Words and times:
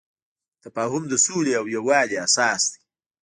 تفاهم 0.63 1.03
د 1.07 1.13
سولې 1.25 1.53
او 1.59 1.65
یووالي 1.75 2.17
اساس 2.27 2.61
دی. 2.71 2.79